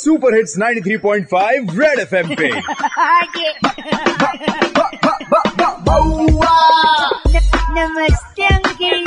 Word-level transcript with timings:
Super 0.00 0.34
hits 0.34 0.54
93.5 0.58 1.72
red 1.80 1.98
FM 2.00 2.34
पे 2.40 2.50
नमस्ते 7.76 8.46
uncle 8.46 9.04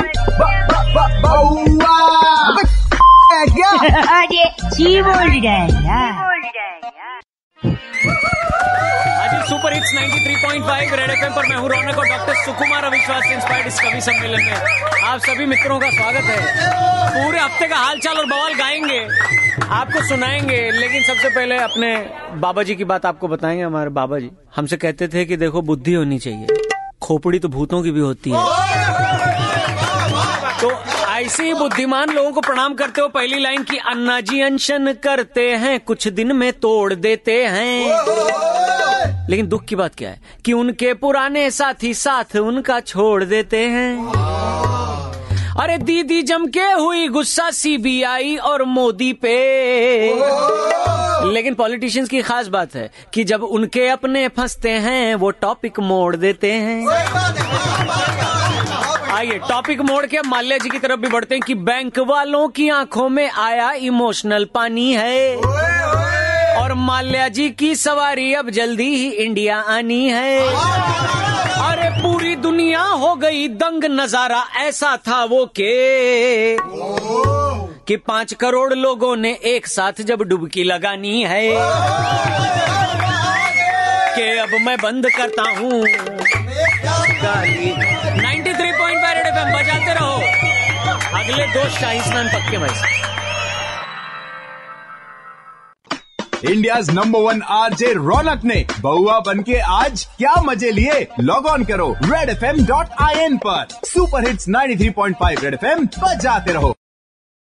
क्या 3.54 3.70
अरे 4.18 4.44
जी 4.76 5.00
बोल 5.02 5.30
रहा 5.40 5.54
है 5.54 5.68
यार 5.84 6.12
आज 6.24 6.63
सुपर 9.44 9.72
हिट्स 9.74 9.90
93.5 9.94 10.92
रेड 10.92 11.10
एफएम 11.10 11.34
पर 11.34 11.46
मैं 11.48 11.56
हूँ 11.56 11.68
रौनक 11.70 11.98
और 11.98 12.06
डॉक्टर 12.08 12.34
सुकुमार 12.34 12.84
अविश्वास 12.84 13.24
इंस्पायर्ड 13.32 13.66
इस 13.66 13.80
कवि 13.80 14.00
सम्मेलन 14.00 14.44
में। 14.44 14.52
आप 15.04 15.20
सभी 15.20 15.46
मित्रों 15.46 15.78
का 15.80 15.90
स्वागत 15.90 16.22
है। 16.22 16.38
पूरे 17.16 17.38
हफ़्ते 17.40 17.68
का 17.68 17.76
हालचाल 17.76 18.18
और 18.18 18.26
बवाल 18.26 18.54
गाएँगे, 18.54 19.00
आपको 19.70 20.08
सुनाएँगे, 20.08 20.70
लेकिन 20.70 21.02
सबसे 21.02 21.28
पहले 21.28 21.56
अपने 21.56 21.96
बाबा 22.40 22.62
जी 22.62 22.74
की 22.74 22.84
बात 22.84 23.06
आपको 23.06 23.28
बताएँगे, 23.28 23.62
हमारे 23.62 23.90
बाबा 23.90 24.18
जी 24.18 24.30
हमसे 24.56 24.76
कहते 24.76 25.08
थे 25.08 25.24
कि 25.24 25.36
देखो, 25.36 25.62
बुद्धि 25.62 25.94
होनी 25.94 26.18
चाहिए। 26.18 26.46
खोपड़ी 27.02 27.38
तो 27.38 27.48
भूतों 27.48 27.82
की 27.82 27.90
भी 27.90 28.00
होती 28.00 28.30
है। 28.30 28.36
तो 30.60 30.70
ऐसे 31.10 31.44
ही 31.44 31.54
बुद्धिमान 31.54 32.10
लोगों 32.10 32.32
को 32.32 32.40
प्रणाम 32.40 32.74
करते 32.74 33.00
हो, 33.00 33.08
पहली 33.08 33.38
लाइन 33.38 33.62
की, 33.62 33.76
अन्ना 33.76 34.20
जी 34.20 34.40
अनशन 34.40 34.92
करते 34.92 35.50
हैं, 35.56 35.78
कुछ 35.80 36.08
दिन 36.08 36.36
में 36.36 36.52
तोड़ 36.52 36.94
देते 36.94 37.44
हैं। 37.44 38.43
लेकिन 39.30 39.46
दुख 39.46 39.64
की 39.64 39.76
बात 39.76 39.94
क्या 39.94 40.10
है? 40.10 40.20
कि 40.44 40.52
उनके 40.52 40.94
पुराने 40.94 41.50
साथी 41.50 41.94
साथ 41.94 42.36
उनका 42.36 42.80
छोड़ 42.80 43.24
देते 43.24 43.58
हैं। 43.58 44.12
अरे 45.60 45.78
दीदी 45.78 46.22
जम 46.22 46.46
के 46.46 46.72
हुई 46.72 47.08
गुस्सा 47.08 47.50
सीबीआई 47.50 48.36
और 48.36 48.64
मोदी 48.64 49.12
पे। 49.12 49.36
लेकिन 51.30 51.54
पॉलिटिशियंस 51.54 52.08
की 52.08 52.22
खास 52.22 52.46
बात 52.46 52.74
है 52.74 52.90
कि 53.14 53.24
जब 53.24 53.42
उनके 53.42 53.88
अपने 53.88 54.28
फंसते 54.28 54.70
हैं, 54.70 55.14
वो 55.14 55.30
टॉपिक 55.30 55.80
मोड़ 55.80 56.16
देते 56.16 56.52
हैं। 56.52 56.88
आइए, 59.12 59.38
टॉपिक 59.38 59.80
मोड़ 59.80 60.06
के 60.06 60.20
माल्या 60.20 60.58
जी 60.58 60.68
की 60.68 60.78
तरफ़ 60.78 61.00
भी 61.00 61.08
बढ़ते 61.08 61.34
हैं 61.34 61.42
कि 61.42 61.54
बैंक 61.54 61.98
वालों 61.98 62.48
की 62.48 62.68
आँखों 62.68 63.08
में 63.08 63.30
आया 63.30 63.72
इमोशनल 63.72 64.44
पानी 64.44 64.92
है। 64.92 65.40
और 66.54 66.72
माल्या 66.74 67.28
जी 67.28 67.48
की 67.50 67.74
सवारी 67.74 68.32
अब 68.34 68.50
जल्दी 68.50 68.94
ही 68.96 69.08
इंडिया 69.24 69.58
आनी 69.68 70.08
है। 70.10 70.38
अरे 71.60 71.88
पूरी 72.02 72.34
दुनिया 72.36 72.82
हो 72.82 73.14
गई 73.14 73.48
दंग 73.48 73.84
नज़ारा, 73.90 74.44
ऐसा 74.58 74.96
था 75.08 75.24
वो 75.24 75.44
के 75.58 76.56
कि 77.86 77.96
पाँच 77.98 78.32
करोड़ 78.34 78.74
लोगों 78.74 79.14
ने 79.16 79.32
एक 79.44 79.66
साथ 79.66 80.00
जब 80.02 80.22
डुबकी 80.22 80.62
लगानी 80.64 81.22
है। 81.22 81.48
के 84.16 84.28
अब 84.38 84.50
मैं 84.60 84.76
बंद 84.78 85.10
करता 85.10 85.42
हूँ। 85.50 85.82
93.5 88.14 89.12
रेड 89.14 89.26
एफएम 89.26 89.52
बजाते 89.54 89.94
रहो। 89.94 90.16
अगले 91.18 91.46
दो 91.46 91.68
शाही 91.70 92.00
स्नान 92.00 92.28
पक्के 92.28 92.58
भाई 92.58 92.74
India 96.50 96.74
number 96.92 97.18
one 97.18 97.42
R 97.42 97.74
J 97.74 97.92
Raunak 97.92 98.40
ने 98.44 98.66
बउआ 98.80 99.20
बन 99.20 99.40
के 99.42 99.58
आज 99.58 100.04
क्या 100.18 100.34
मज़े 100.42 100.70
लिए? 100.70 101.06
लॉग 101.20 101.46
ऑन 101.46 101.64
करो 101.64 101.96
Red 102.04 102.28
FM 102.28 102.44
dot 102.44 102.64
I 102.66 102.86
N 103.00 103.14
N 103.14 103.38
आरोप 103.46 103.84
सुपर 103.86 104.28
हिट्स 104.28 104.48
93.5 104.48 105.44
रेड 105.44 105.54
एफ़ 105.54 105.66
एम 105.66 105.86
जाते 106.16 106.52
रहो। 106.52 106.74